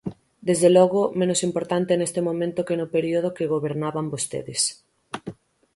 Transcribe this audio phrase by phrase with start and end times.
[0.49, 4.61] Desde logo, menos importante neste momento que no período que gobernaban vostedes.